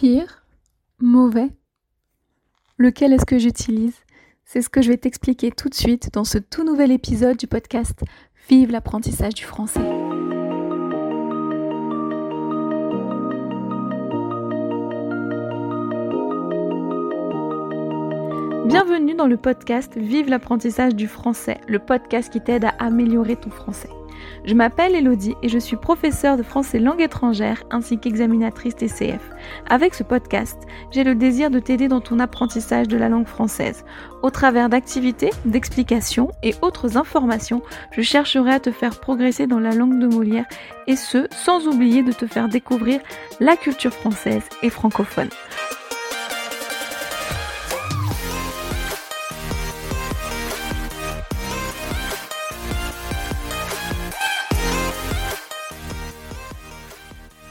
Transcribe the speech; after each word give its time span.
Pire 0.00 0.42
Mauvais 0.98 1.50
Lequel 2.78 3.12
est-ce 3.12 3.26
que 3.26 3.36
j'utilise? 3.36 3.92
C'est 4.46 4.62
ce 4.62 4.70
que 4.70 4.80
je 4.80 4.88
vais 4.88 4.96
t'expliquer 4.96 5.50
tout 5.50 5.68
de 5.68 5.74
suite 5.74 6.08
dans 6.14 6.24
ce 6.24 6.38
tout 6.38 6.64
nouvel 6.64 6.90
épisode 6.90 7.36
du 7.36 7.46
podcast 7.46 8.00
Vive 8.48 8.70
l'apprentissage 8.70 9.34
du 9.34 9.44
français. 9.44 9.82
Bienvenue 18.64 19.14
dans 19.14 19.26
le 19.26 19.36
podcast 19.36 19.98
Vive 19.98 20.30
l'apprentissage 20.30 20.94
du 20.94 21.08
français, 21.08 21.60
le 21.68 21.78
podcast 21.78 22.32
qui 22.32 22.40
t'aide 22.40 22.64
à 22.64 22.70
améliorer 22.78 23.36
ton 23.36 23.50
français. 23.50 23.90
Je 24.44 24.54
m'appelle 24.54 24.94
Elodie 24.94 25.34
et 25.42 25.48
je 25.48 25.58
suis 25.58 25.76
professeure 25.76 26.36
de 26.36 26.42
français 26.42 26.78
langue 26.78 27.00
étrangère 27.00 27.62
ainsi 27.70 27.98
qu'examinatrice 27.98 28.76
TCF. 28.76 29.20
Avec 29.68 29.94
ce 29.94 30.02
podcast, 30.02 30.58
j'ai 30.90 31.04
le 31.04 31.14
désir 31.14 31.50
de 31.50 31.58
t'aider 31.58 31.88
dans 31.88 32.00
ton 32.00 32.18
apprentissage 32.18 32.88
de 32.88 32.96
la 32.96 33.08
langue 33.08 33.26
française. 33.26 33.84
Au 34.22 34.30
travers 34.30 34.68
d'activités, 34.68 35.30
d'explications 35.44 36.30
et 36.42 36.54
autres 36.62 36.96
informations, 36.96 37.62
je 37.92 38.02
chercherai 38.02 38.52
à 38.52 38.60
te 38.60 38.70
faire 38.70 38.98
progresser 39.00 39.46
dans 39.46 39.60
la 39.60 39.74
langue 39.74 39.98
de 39.98 40.06
Molière 40.06 40.46
et 40.86 40.96
ce, 40.96 41.26
sans 41.30 41.66
oublier 41.66 42.02
de 42.02 42.12
te 42.12 42.26
faire 42.26 42.48
découvrir 42.48 43.00
la 43.40 43.56
culture 43.56 43.92
française 43.92 44.42
et 44.62 44.70
francophone. 44.70 45.28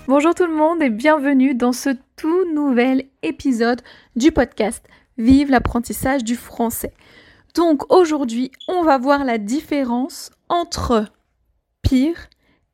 Bonjour 0.09 0.33
tout 0.33 0.47
le 0.47 0.55
monde 0.55 0.81
et 0.81 0.89
bienvenue 0.89 1.53
dans 1.53 1.71
ce 1.71 1.91
tout 2.15 2.51
nouvel 2.51 3.05
épisode 3.21 3.83
du 4.15 4.31
podcast 4.31 4.83
Vive 5.19 5.51
l'apprentissage 5.51 6.23
du 6.23 6.35
français. 6.35 6.95
Donc 7.53 7.93
aujourd'hui, 7.93 8.49
on 8.67 8.81
va 8.81 8.97
voir 8.97 9.23
la 9.23 9.37
différence 9.37 10.31
entre 10.47 11.05
pire 11.83 12.27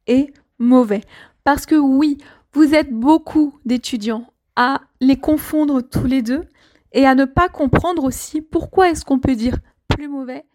et 0.08 0.34
mauvais. 0.60 1.02
Parce 1.44 1.66
que 1.66 1.76
oui, 1.76 2.20
vous 2.54 2.74
êtes 2.74 2.94
beaucoup 2.94 3.60
d'étudiants 3.66 4.32
à 4.56 4.80
les 5.02 5.18
confondre 5.18 5.82
tous 5.82 6.06
les 6.06 6.22
deux 6.22 6.46
et 6.94 7.06
à 7.06 7.16
ne 7.16 7.26
pas 7.26 7.50
comprendre 7.50 8.06
aussi 8.06 8.42
pourquoi 8.42 8.92
est-ce 8.92 9.04
qu'on 9.04 9.20
peut 9.20 9.36
dire 9.36 9.58
plus 9.90 10.08
mauvais 10.08 10.46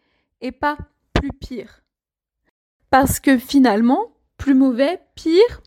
et 0.40 0.50
pas 0.50 0.78
plus 1.12 1.34
pire. 1.34 1.82
Parce 2.88 3.20
que 3.20 3.36
finalement, 3.36 4.14
plus 4.38 4.54
mauvais, 4.54 4.98
pire, 5.14 5.60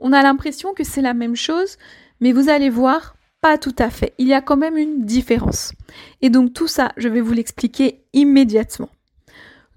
on 0.00 0.12
a 0.12 0.22
l'impression 0.22 0.74
que 0.74 0.84
c'est 0.84 1.02
la 1.02 1.14
même 1.14 1.36
chose, 1.36 1.76
mais 2.20 2.32
vous 2.32 2.48
allez 2.48 2.70
voir, 2.70 3.14
pas 3.40 3.58
tout 3.58 3.74
à 3.78 3.90
fait. 3.90 4.14
Il 4.18 4.26
y 4.26 4.34
a 4.34 4.42
quand 4.42 4.56
même 4.56 4.76
une 4.76 5.04
différence. 5.04 5.72
Et 6.20 6.30
donc 6.30 6.52
tout 6.52 6.68
ça, 6.68 6.92
je 6.96 7.08
vais 7.08 7.20
vous 7.20 7.32
l'expliquer 7.32 8.04
immédiatement. 8.12 8.90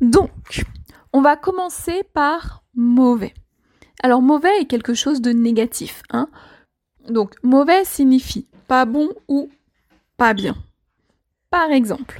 Donc, 0.01 0.31
on 1.13 1.21
va 1.21 1.35
commencer 1.35 2.03
par 2.13 2.63
mauvais. 2.73 3.33
Alors 4.01 4.21
mauvais 4.21 4.59
est 4.59 4.65
quelque 4.65 4.93
chose 4.93 5.21
de 5.21 5.31
négatif. 5.31 6.01
Hein 6.09 6.29
donc 7.09 7.35
mauvais 7.43 7.85
signifie 7.85 8.47
pas 8.67 8.85
bon 8.85 9.09
ou 9.27 9.49
pas 10.17 10.33
bien. 10.33 10.55
Par 11.49 11.71
exemple, 11.71 12.19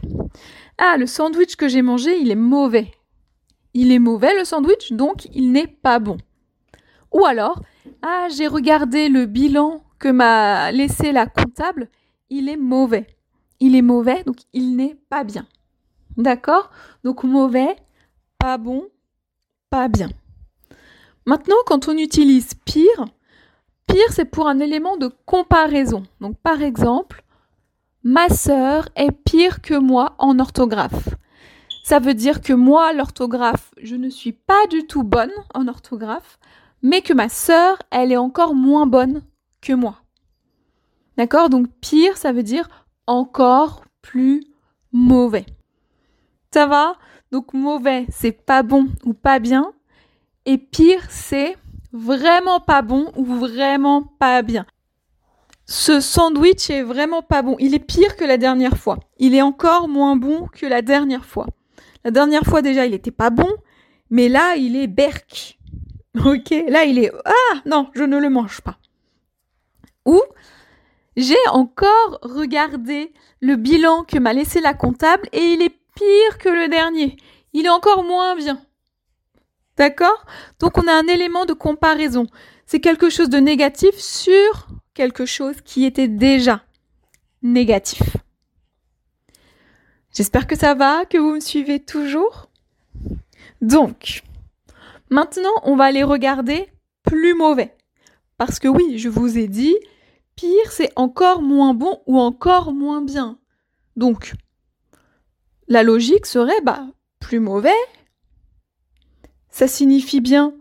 ah, 0.78 0.98
le 0.98 1.08
sandwich 1.08 1.56
que 1.56 1.68
j'ai 1.68 1.82
mangé, 1.82 2.20
il 2.20 2.32
est 2.32 2.36
mauvais. 2.36 2.92
Il 3.74 3.92
est 3.92 4.00
mauvais 4.00 4.38
le 4.38 4.46
sandwich, 4.46 4.92
donc 4.92 5.26
il 5.34 5.52
n'est 5.52 5.68
pas 5.68 6.00
bon. 6.00 6.18
Ou 7.14 7.26
alors, 7.26 7.62
ah, 8.02 8.28
j'ai 8.36 8.48
regardé 8.48 9.08
le 9.08 9.26
bilan 9.26 9.84
que 10.00 10.10
m'a 10.10 10.72
laissé 10.72 11.12
la 11.12 11.28
comptable, 11.28 11.90
il 12.30 12.50
est 12.50 12.58
mauvais. 12.58 13.08
Il 13.60 13.76
est 13.76 13.82
mauvais, 13.82 14.24
donc 14.24 14.38
il 14.52 14.76
n'est 14.76 14.98
pas 15.10 15.24
bien. 15.24 15.46
D'accord? 16.18 16.72
Donc 17.04 17.24
mauvais, 17.24 17.76
pas 18.38 18.58
bon, 18.58 18.88
pas 19.70 19.88
bien. 19.88 20.10
Maintenant, 21.26 21.56
quand 21.66 21.88
on 21.88 21.98
utilise 21.98 22.56
pire, 22.66 23.06
pire 23.88 24.12
c'est 24.12 24.26
pour 24.26 24.48
un 24.48 24.60
élément 24.60 24.98
de 24.98 25.10
comparaison. 25.26 26.04
Donc 26.20 26.38
par 26.40 26.62
exemple, 26.62 27.24
ma 28.04 28.28
sœur 28.28 28.90
est 28.96 29.12
pire 29.12 29.62
que 29.62 29.76
moi 29.76 30.16
en 30.18 30.40
orthographe. 30.40 31.10
Ça 31.84 32.00
veut 32.00 32.14
dire 32.14 32.42
que 32.42 32.54
moi, 32.54 32.94
l'orthographe, 32.94 33.72
je 33.82 33.96
ne 33.96 34.10
suis 34.10 34.32
pas 34.32 34.68
du 34.70 34.88
tout 34.88 35.04
bonne 35.04 35.34
en 35.54 35.68
orthographe, 35.68 36.40
mais 36.84 37.02
que 37.02 37.14
ma 37.14 37.30
sœur, 37.30 37.78
elle 37.90 38.12
est 38.12 38.18
encore 38.18 38.54
moins 38.54 38.86
bonne 38.86 39.24
que 39.62 39.74
moi. 39.74 39.96
D'accord? 41.18 41.50
Donc 41.50 41.68
pire, 41.82 42.18
ça 42.18 42.34
veut 42.34 42.44
dire 42.44 42.68
encore 43.08 43.84
plus 44.02 44.44
mauvais. 44.92 45.46
Ça 46.54 46.68
va? 46.68 46.98
Donc 47.32 47.54
mauvais, 47.54 48.06
c'est 48.10 48.32
pas 48.32 48.62
bon 48.62 48.88
ou 49.06 49.14
pas 49.14 49.40
bien. 49.40 49.74
Et 50.46 50.58
pire, 50.58 51.06
c'est 51.10 51.56
vraiment 51.94 52.60
pas 52.60 52.82
bon 52.82 53.12
ou 53.16 53.24
vraiment 53.24 54.04
pas 54.04 54.42
bien. 54.42 54.66
Ce 55.66 56.02
sandwich 56.02 56.70
est 56.70 56.84
vraiment 56.84 57.22
pas 57.22 57.42
bon. 57.42 57.56
Il 57.60 57.74
est 57.74 57.80
pire 57.80 58.18
que 58.18 58.26
la 58.26 58.38
dernière 58.38 58.78
fois. 58.78 59.00
Il 59.18 59.34
est 59.34 59.42
encore 59.42 59.88
moins 59.88 60.18
bon 60.18 60.48
que 60.48 60.66
la 60.66 60.82
dernière 60.82 61.26
fois. 61.26 61.48
La 62.04 62.12
dernière 62.12 62.44
fois 62.44 62.62
déjà, 62.62 62.86
il 62.86 62.92
n'était 62.92 63.12
pas 63.12 63.30
bon, 63.30 63.50
mais 64.10 64.28
là, 64.28 64.56
il 64.58 64.76
est 64.76 64.88
berk. 64.88 65.58
Ok, 66.16 66.52
là 66.68 66.84
il 66.84 67.00
est 67.00 67.12
ah 67.26 67.62
non, 67.66 67.90
je 67.94 68.04
ne 68.04 68.18
le 68.18 68.30
mange 68.30 68.62
pas. 68.62 68.78
Ou 70.06 70.22
j'ai 71.16 71.36
encore 71.52 72.20
regardé 72.22 73.14
le 73.40 73.56
bilan 73.56 74.04
que 74.04 74.18
m'a 74.20 74.34
laissé 74.34 74.62
la 74.62 74.74
comptable 74.74 75.28
et 75.32 75.42
il 75.42 75.62
est 75.62 75.76
pire 75.96 76.38
que 76.40 76.50
le 76.50 76.68
dernier. 76.68 77.18
Il 77.54 77.66
est 77.66 77.70
encore 77.70 78.04
moins 78.04 78.36
bien. 78.36 78.62
D'accord? 79.78 80.26
Donc 80.60 80.78
on 80.78 80.88
a 80.88 80.94
un 80.94 81.08
élément 81.08 81.46
de 81.46 81.54
comparaison. 81.54 82.28
C'est 82.66 82.80
quelque 82.80 83.10
chose 83.10 83.30
de 83.30 83.38
négatif 83.38 83.96
sur 83.96 84.68
quelque 84.94 85.26
chose 85.26 85.62
qui 85.62 85.86
était 85.86 86.08
déjà 86.08 86.64
négatif. 87.42 88.18
J'espère 90.16 90.46
que 90.46 90.56
ça 90.56 90.76
va, 90.76 91.06
que 91.06 91.18
vous 91.18 91.34
me 91.34 91.40
suivez 91.40 91.80
toujours. 91.80 92.50
Donc, 93.62 94.24
Maintenant, 95.14 95.54
on 95.62 95.76
va 95.76 95.84
aller 95.84 96.02
regarder 96.02 96.66
plus 97.04 97.36
mauvais. 97.36 97.78
Parce 98.40 98.58
que 98.58 98.68
oui, 98.68 98.98
je 98.98 99.10
vous 99.10 99.38
ai 99.38 99.48
dit, 99.48 99.76
pire, 100.36 100.72
c'est 100.72 100.92
encore 100.96 101.44
moins 101.44 101.76
bon 101.76 102.02
ou 102.08 102.20
encore 102.20 102.74
moins 102.74 103.04
bien. 103.04 103.38
Donc, 103.96 104.34
la 105.68 105.84
logique 105.84 106.26
serait, 106.26 106.62
bah, 106.62 106.88
plus 107.20 107.40
mauvais, 107.40 107.70
ça 109.52 109.68
signifie 109.68 110.20
bien 110.20 110.56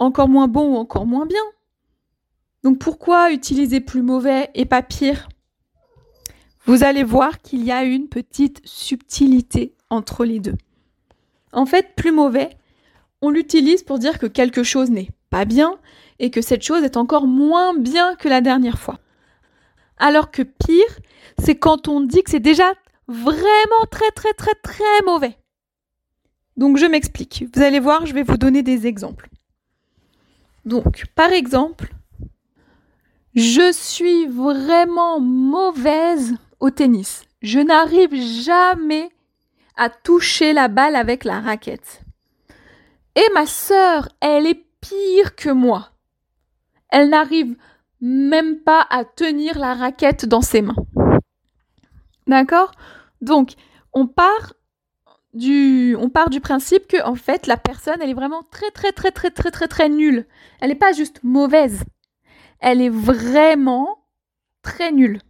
encore 0.00 0.28
moins 0.28 0.48
bon 0.48 0.74
ou 0.74 0.76
encore 0.76 1.06
moins 1.06 1.26
bien. 1.26 1.44
Donc 2.64 2.80
pourquoi 2.80 3.30
utiliser 3.30 3.78
plus 3.78 4.02
mauvais 4.02 4.50
et 4.54 4.66
pas 4.66 4.82
pire? 4.82 5.28
Vous 6.64 6.82
allez 6.82 7.04
voir 7.04 7.40
qu'il 7.40 7.64
y 7.64 7.70
a 7.70 7.84
une 7.84 8.08
petite 8.08 8.66
subtilité 8.66 9.76
entre 9.90 10.24
les 10.24 10.40
deux. 10.40 10.56
En 11.52 11.66
fait, 11.66 11.94
plus 11.94 12.10
mauvais, 12.10 12.50
on 13.22 13.30
l'utilise 13.30 13.82
pour 13.82 13.98
dire 13.98 14.18
que 14.18 14.26
quelque 14.26 14.62
chose 14.62 14.90
n'est 14.90 15.10
pas 15.30 15.44
bien 15.44 15.78
et 16.18 16.30
que 16.30 16.40
cette 16.40 16.62
chose 16.62 16.82
est 16.82 16.96
encore 16.96 17.26
moins 17.26 17.74
bien 17.74 18.14
que 18.16 18.28
la 18.28 18.40
dernière 18.40 18.78
fois. 18.78 18.98
Alors 19.98 20.30
que 20.30 20.42
pire, 20.42 20.98
c'est 21.38 21.56
quand 21.56 21.88
on 21.88 22.00
dit 22.00 22.22
que 22.22 22.30
c'est 22.30 22.40
déjà 22.40 22.72
vraiment 23.08 23.86
très 23.90 24.10
très 24.10 24.32
très 24.32 24.54
très 24.54 25.02
mauvais. 25.04 25.36
Donc 26.56 26.76
je 26.78 26.86
m'explique. 26.86 27.44
Vous 27.54 27.62
allez 27.62 27.80
voir, 27.80 28.06
je 28.06 28.14
vais 28.14 28.22
vous 28.22 28.36
donner 28.36 28.62
des 28.62 28.86
exemples. 28.86 29.28
Donc, 30.64 31.04
par 31.14 31.32
exemple, 31.32 31.94
je 33.34 33.70
suis 33.72 34.26
vraiment 34.26 35.20
mauvaise 35.20 36.34
au 36.58 36.70
tennis. 36.70 37.22
Je 37.42 37.60
n'arrive 37.60 38.14
jamais 38.14 39.10
à 39.76 39.90
toucher 39.90 40.52
la 40.52 40.68
balle 40.68 40.96
avec 40.96 41.22
la 41.22 41.40
raquette. 41.40 42.00
Et 43.16 43.28
ma 43.32 43.46
sœur, 43.46 44.08
elle 44.20 44.46
est 44.46 44.66
pire 44.80 45.34
que 45.36 45.48
moi. 45.48 45.90
Elle 46.90 47.08
n'arrive 47.08 47.56
même 48.00 48.60
pas 48.60 48.86
à 48.90 49.04
tenir 49.04 49.58
la 49.58 49.74
raquette 49.74 50.26
dans 50.26 50.42
ses 50.42 50.60
mains. 50.60 50.76
D'accord? 52.26 52.72
Donc, 53.22 53.54
on 53.94 54.06
part 54.06 54.52
du, 55.32 55.96
on 55.98 56.10
part 56.10 56.28
du 56.28 56.40
principe 56.40 56.86
que, 56.88 57.02
en 57.04 57.14
fait, 57.14 57.46
la 57.46 57.56
personne, 57.56 57.96
elle 58.02 58.10
est 58.10 58.14
vraiment 58.14 58.42
très, 58.50 58.70
très, 58.70 58.92
très, 58.92 59.10
très, 59.10 59.30
très, 59.30 59.50
très, 59.50 59.66
très 59.66 59.88
nulle. 59.88 60.26
Elle 60.60 60.68
n'est 60.68 60.74
pas 60.74 60.92
juste 60.92 61.20
mauvaise. 61.22 61.84
Elle 62.60 62.82
est 62.82 62.90
vraiment 62.90 64.04
très 64.62 64.92
nulle. 64.92 65.20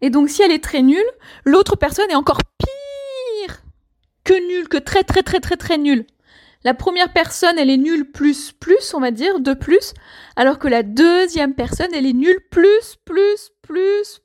Et 0.00 0.08
donc, 0.08 0.30
si 0.30 0.42
elle 0.42 0.52
est 0.52 0.64
très 0.64 0.82
nulle, 0.82 1.04
l'autre 1.44 1.76
personne 1.76 2.10
est 2.10 2.16
encore 2.16 2.40
pire 2.58 3.62
que 4.24 4.48
nulle, 4.48 4.68
que 4.68 4.78
très, 4.78 5.04
très, 5.04 5.22
très, 5.22 5.40
très, 5.40 5.56
très 5.56 5.76
nulle. 5.76 6.06
La 6.64 6.72
première 6.74 7.12
personne, 7.12 7.58
elle 7.58 7.70
est 7.70 7.76
nulle 7.76 8.10
plus 8.10 8.52
plus, 8.52 8.94
on 8.94 9.00
va 9.00 9.10
dire, 9.10 9.40
de 9.40 9.52
plus, 9.52 9.92
alors 10.34 10.58
que 10.58 10.66
la 10.68 10.82
deuxième 10.82 11.54
personne, 11.54 11.92
elle 11.94 12.06
est 12.06 12.14
nulle 12.14 12.40
plus 12.50 12.96
plus 13.04 13.52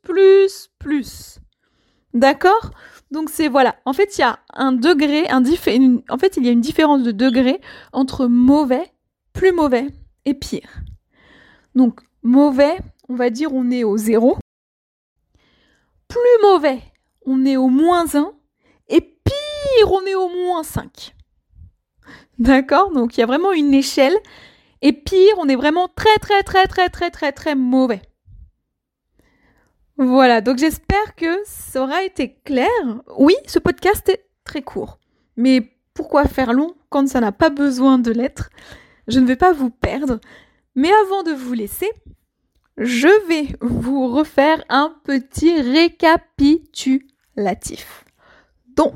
plus 0.02 1.40
D'accord? 2.14 2.72
Donc 3.12 3.30
c'est 3.30 3.50
voilà. 3.50 3.76
En 3.86 3.94
fait, 3.94 4.18
il 4.18 4.22
y 4.22 4.24
a 4.24 4.40
un 4.54 4.72
degré, 4.72 5.26
en 5.32 5.44
fait, 6.18 6.38
il 6.38 6.46
y 6.46 6.50
a 6.50 6.52
une 6.52 6.62
différence 6.62 7.04
de 7.04 7.12
degré 7.12 7.60
entre 7.92 8.28
mauvais, 8.28 8.92
plus 9.34 9.52
mauvais 9.52 9.88
et 10.26 10.34
pire. 10.34 10.82
Donc 11.76 12.02
mauvais, 12.24 12.78
on 13.10 13.16
va 13.16 13.30
dire 13.30 13.54
on 13.54 13.70
est 13.70 13.84
au 13.84 13.98
zéro. 13.98 14.38
Plus 16.08 16.20
mauvais, 16.42 16.82
on 17.26 17.46
est 17.46 17.58
au 17.58 17.68
moins 17.68 18.06
1. 18.16 18.34
Et 18.88 19.02
pire, 19.02 19.92
on 19.92 20.06
est 20.06 20.16
au 20.16 20.30
moins 20.30 20.64
5. 20.64 21.14
D'accord? 22.40 22.92
Donc 22.92 23.18
il 23.18 23.20
y 23.20 23.24
a 23.24 23.28
vraiment 23.28 23.52
une 23.52 23.74
échelle. 23.74 24.16
Et 24.82 24.94
pire, 24.94 25.36
on 25.38 25.50
est 25.50 25.58
vraiment 25.58 25.90
très 25.90 26.18
très 26.20 26.42
très 26.44 26.66
très 26.68 26.88
très 26.90 27.12
très 27.12 27.34
très 27.34 27.56
mauvais. 27.56 28.02
Voilà, 29.98 30.40
donc 30.40 30.58
j'espère 30.58 31.16
que 31.18 31.40
ça 31.44 31.84
aura 31.84 32.04
été 32.04 32.36
clair. 32.46 32.70
Oui, 33.18 33.36
ce 33.46 33.60
podcast 33.60 34.08
est 34.08 34.26
très 34.46 34.62
court. 34.62 35.00
Mais 35.36 35.74
pourquoi 35.94 36.24
faire 36.26 36.54
long 36.54 36.76
quand 36.90 37.10
ça 37.10 37.20
n'a 37.20 37.34
pas 37.34 37.50
besoin 37.50 38.00
de 38.00 38.12
l'être? 38.12 38.50
Je 39.10 39.20
ne 39.20 39.26
vais 39.26 39.36
pas 39.36 39.52
vous 39.52 39.70
perdre. 39.70 40.22
Mais 40.76 40.92
avant 41.04 41.24
de 41.24 41.32
vous 41.32 41.52
laisser, 41.52 41.92
je 42.78 43.10
vais 43.28 43.48
vous 43.60 44.08
refaire 44.08 44.64
un 44.70 44.96
petit 45.04 45.60
récapitulatif. 45.60 48.06
Donc, 48.78 48.94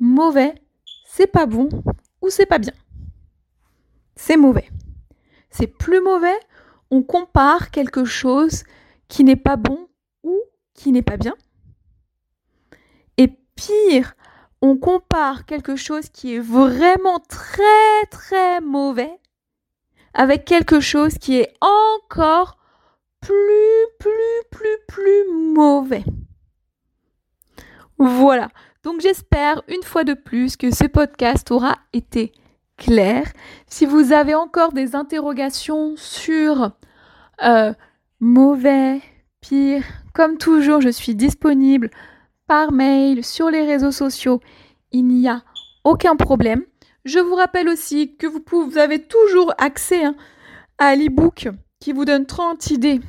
mauvais, 0.00 0.56
c'est 1.06 1.28
pas 1.28 1.46
bon 1.46 1.68
ou 2.22 2.30
c'est 2.30 2.46
pas 2.46 2.58
bien. 2.58 2.72
C'est 4.16 4.36
mauvais. 4.36 4.68
C'est 5.50 5.66
plus 5.66 6.00
mauvais, 6.00 6.38
on 6.90 7.02
compare 7.02 7.70
quelque 7.70 8.04
chose 8.04 8.64
qui 9.08 9.24
n'est 9.24 9.36
pas 9.36 9.56
bon 9.56 9.88
ou 10.22 10.40
qui 10.74 10.92
n'est 10.92 11.02
pas 11.02 11.16
bien. 11.16 11.34
Et 13.16 13.28
pire, 13.54 14.14
on 14.62 14.76
compare 14.76 15.46
quelque 15.46 15.76
chose 15.76 16.08
qui 16.08 16.34
est 16.34 16.40
vraiment 16.40 17.18
très 17.20 18.06
très 18.10 18.60
mauvais 18.60 19.18
avec 20.14 20.44
quelque 20.44 20.80
chose 20.80 21.14
qui 21.18 21.38
est 21.38 21.52
encore 21.60 22.58
plus, 23.20 23.86
plus, 23.98 24.10
plus, 24.50 24.78
plus 24.88 25.32
mauvais. 25.32 26.04
Voilà. 27.98 28.48
Donc 28.82 29.00
j'espère 29.00 29.62
une 29.68 29.82
fois 29.82 30.04
de 30.04 30.14
plus 30.14 30.56
que 30.56 30.74
ce 30.74 30.84
podcast 30.84 31.50
aura 31.50 31.76
été 31.92 32.32
clair. 32.78 33.26
Si 33.66 33.84
vous 33.84 34.12
avez 34.12 34.34
encore 34.34 34.72
des 34.72 34.96
interrogations 34.96 35.94
sur 35.96 36.72
euh, 37.42 37.74
mauvais, 38.20 39.02
pire, 39.42 39.84
comme 40.14 40.38
toujours, 40.38 40.80
je 40.80 40.88
suis 40.88 41.14
disponible 41.14 41.90
par 42.46 42.72
mail, 42.72 43.22
sur 43.22 43.50
les 43.50 43.66
réseaux 43.66 43.92
sociaux. 43.92 44.40
Il 44.92 45.06
n'y 45.06 45.28
a 45.28 45.42
aucun 45.84 46.16
problème. 46.16 46.64
Je 47.04 47.18
vous 47.18 47.34
rappelle 47.34 47.68
aussi 47.68 48.16
que 48.16 48.26
vous, 48.26 48.40
pouvez, 48.40 48.80
avez 48.80 48.98
toujours 48.98 49.52
accès 49.58 50.04
hein, 50.04 50.16
à 50.78 50.96
l'e-book 50.96 51.48
qui 51.80 51.92
vous 51.92 52.06
donne 52.06 52.24
30 52.24 52.70
idées 52.70 53.00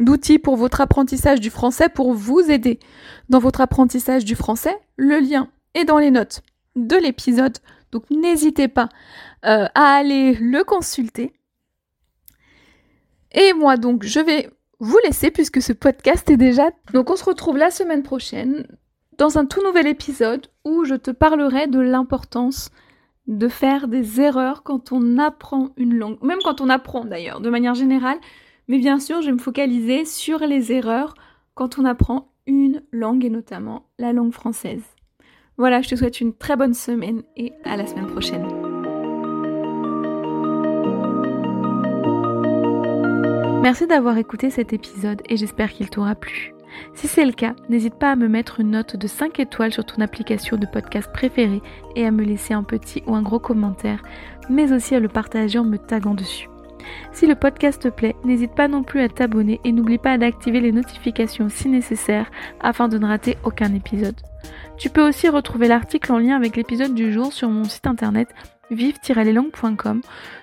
d'outils 0.00 0.38
pour 0.38 0.56
votre 0.56 0.80
apprentissage 0.80 1.40
du 1.40 1.50
français 1.50 1.88
pour 1.88 2.12
vous 2.12 2.40
aider 2.40 2.80
dans 3.28 3.38
votre 3.38 3.60
apprentissage 3.60 4.24
du 4.24 4.34
français. 4.34 4.76
Le 4.96 5.18
lien 5.18 5.48
est 5.74 5.84
dans 5.84 5.98
les 5.98 6.10
notes 6.10 6.42
de 6.76 6.96
l'épisode, 6.96 7.58
donc 7.92 8.04
n'hésitez 8.10 8.68
pas 8.68 8.88
euh, 9.44 9.66
à 9.74 9.94
aller 9.94 10.34
le 10.34 10.64
consulter. 10.64 11.32
Et 13.32 13.52
moi 13.52 13.76
donc 13.76 14.04
je 14.04 14.20
vais 14.20 14.50
vous 14.80 14.98
laisser 15.04 15.30
puisque 15.30 15.62
ce 15.62 15.72
podcast 15.72 16.28
est 16.30 16.36
déjà... 16.36 16.70
Donc 16.92 17.10
on 17.10 17.16
se 17.16 17.24
retrouve 17.24 17.58
la 17.58 17.70
semaine 17.70 18.02
prochaine 18.02 18.66
dans 19.18 19.36
un 19.36 19.44
tout 19.44 19.62
nouvel 19.62 19.86
épisode 19.86 20.46
où 20.64 20.84
je 20.84 20.94
te 20.94 21.10
parlerai 21.10 21.66
de 21.66 21.78
l'importance 21.78 22.70
de 23.26 23.48
faire 23.48 23.86
des 23.86 24.20
erreurs 24.20 24.62
quand 24.62 24.92
on 24.92 25.18
apprend 25.18 25.70
une 25.76 25.94
langue, 25.94 26.20
même 26.22 26.40
quand 26.42 26.60
on 26.60 26.68
apprend 26.70 27.04
d'ailleurs, 27.04 27.40
de 27.40 27.50
manière 27.50 27.74
générale. 27.74 28.18
Mais 28.70 28.78
bien 28.78 29.00
sûr, 29.00 29.20
je 29.20 29.26
vais 29.26 29.32
me 29.32 29.38
focaliser 29.38 30.04
sur 30.04 30.38
les 30.38 30.70
erreurs 30.70 31.14
quand 31.54 31.80
on 31.80 31.84
apprend 31.84 32.28
une 32.46 32.82
langue 32.92 33.24
et 33.24 33.28
notamment 33.28 33.86
la 33.98 34.12
langue 34.12 34.32
française. 34.32 34.84
Voilà, 35.58 35.82
je 35.82 35.88
te 35.88 35.96
souhaite 35.96 36.20
une 36.20 36.32
très 36.32 36.54
bonne 36.54 36.72
semaine 36.72 37.24
et 37.36 37.52
à 37.64 37.76
la 37.76 37.84
semaine 37.88 38.06
prochaine. 38.06 38.46
Merci 43.60 43.88
d'avoir 43.88 44.16
écouté 44.18 44.50
cet 44.50 44.72
épisode 44.72 45.20
et 45.28 45.36
j'espère 45.36 45.72
qu'il 45.72 45.90
t'aura 45.90 46.14
plu. 46.14 46.54
Si 46.94 47.08
c'est 47.08 47.26
le 47.26 47.32
cas, 47.32 47.56
n'hésite 47.68 47.96
pas 47.96 48.12
à 48.12 48.16
me 48.16 48.28
mettre 48.28 48.60
une 48.60 48.70
note 48.70 48.94
de 48.94 49.08
5 49.08 49.40
étoiles 49.40 49.72
sur 49.72 49.84
ton 49.84 50.00
application 50.00 50.56
de 50.56 50.66
podcast 50.66 51.10
préférée 51.12 51.60
et 51.96 52.06
à 52.06 52.12
me 52.12 52.22
laisser 52.22 52.54
un 52.54 52.62
petit 52.62 53.02
ou 53.08 53.16
un 53.16 53.22
gros 53.22 53.40
commentaire, 53.40 54.00
mais 54.48 54.72
aussi 54.72 54.94
à 54.94 55.00
le 55.00 55.08
partager 55.08 55.58
en 55.58 55.64
me 55.64 55.76
taguant 55.76 56.14
dessus. 56.14 56.49
Si 57.12 57.26
le 57.26 57.34
podcast 57.34 57.82
te 57.82 57.88
plaît, 57.88 58.16
n'hésite 58.24 58.54
pas 58.54 58.68
non 58.68 58.82
plus 58.82 59.00
à 59.00 59.08
t'abonner 59.08 59.60
et 59.64 59.72
n'oublie 59.72 59.98
pas 59.98 60.18
d'activer 60.18 60.60
les 60.60 60.72
notifications 60.72 61.48
si 61.48 61.68
nécessaire 61.68 62.30
afin 62.60 62.88
de 62.88 62.98
ne 62.98 63.06
rater 63.06 63.36
aucun 63.44 63.74
épisode. 63.74 64.16
Tu 64.78 64.90
peux 64.90 65.06
aussi 65.06 65.28
retrouver 65.28 65.68
l'article 65.68 66.12
en 66.12 66.18
lien 66.18 66.36
avec 66.36 66.56
l'épisode 66.56 66.94
du 66.94 67.12
jour 67.12 67.32
sur 67.32 67.50
mon 67.50 67.64
site 67.64 67.86
internet 67.86 68.28
vive-leslangues.com. 68.70 70.00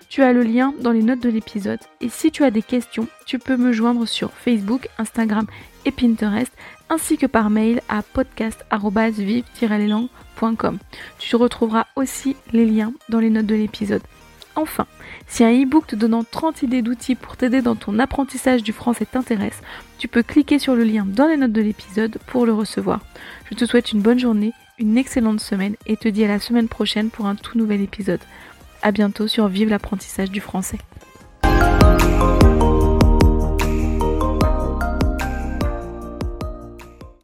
Tu 0.09 0.23
as 0.23 0.33
le 0.33 0.43
lien 0.43 0.73
dans 0.79 0.91
les 0.91 1.03
notes 1.03 1.21
de 1.21 1.29
l'épisode. 1.29 1.79
Et 2.01 2.09
si 2.09 2.31
tu 2.31 2.43
as 2.43 2.51
des 2.51 2.61
questions, 2.61 3.07
tu 3.25 3.39
peux 3.39 3.55
me 3.57 3.71
joindre 3.71 4.05
sur 4.07 4.31
Facebook, 4.31 4.89
Instagram 4.97 5.47
et 5.85 5.91
Pinterest, 5.91 6.51
ainsi 6.89 7.17
que 7.17 7.25
par 7.25 7.49
mail 7.49 7.81
à 7.89 8.03
podcast.vive-leslangues.com. 8.03 10.77
Tu 11.19 11.35
retrouveras 11.35 11.87
aussi 11.95 12.37
les 12.53 12.65
liens 12.65 12.93
dans 13.09 13.19
les 13.19 13.29
notes 13.29 13.47
de 13.47 13.55
l'épisode. 13.55 14.03
Enfin, 14.57 14.87
si 15.27 15.43
un 15.43 15.51
e-book 15.51 15.85
te 15.85 15.95
donnant 15.95 16.23
30 16.23 16.63
idées 16.63 16.81
d'outils 16.81 17.13
pour 17.13 17.37
t'aider 17.37 17.61
dans 17.61 17.75
ton 17.75 17.99
apprentissage 17.99 18.63
du 18.63 18.73
français 18.73 19.05
t'intéresse, 19.05 19.61
tu 19.99 20.07
peux 20.07 20.23
cliquer 20.23 20.57
sur 20.57 20.75
le 20.75 20.83
lien 20.83 21.05
dans 21.07 21.27
les 21.27 21.37
notes 21.37 21.51
de 21.51 21.61
l'épisode 21.61 22.17
pour 22.25 22.47
le 22.47 22.53
recevoir. 22.53 23.01
Je 23.51 23.55
te 23.55 23.65
souhaite 23.65 23.91
une 23.91 24.01
bonne 24.01 24.17
journée, 24.17 24.53
une 24.79 24.97
excellente 24.97 25.41
semaine 25.41 25.75
et 25.85 25.95
te 25.95 26.07
dis 26.07 26.25
à 26.25 26.27
la 26.27 26.39
semaine 26.39 26.67
prochaine 26.67 27.11
pour 27.11 27.27
un 27.27 27.35
tout 27.35 27.55
nouvel 27.55 27.81
épisode. 27.81 28.19
A 28.81 28.91
bientôt 28.91 29.27
sur 29.27 29.47
Vive 29.47 29.69
l'apprentissage 29.69 30.31
du 30.31 30.41
français. 30.41 30.79